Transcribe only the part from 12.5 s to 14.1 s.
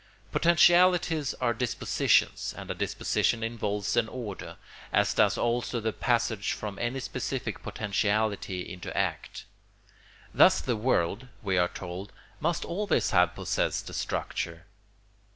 always have possessed a